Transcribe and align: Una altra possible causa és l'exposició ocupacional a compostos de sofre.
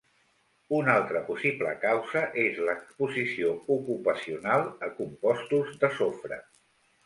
Una 0.77 0.95
altra 0.99 1.19
possible 1.27 1.73
causa 1.83 2.23
és 2.45 2.57
l'exposició 2.69 3.53
ocupacional 3.77 4.69
a 4.89 4.93
compostos 4.99 5.81
de 5.85 5.95
sofre. 6.03 6.45